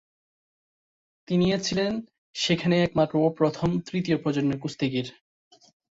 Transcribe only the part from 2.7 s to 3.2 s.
একমাত্র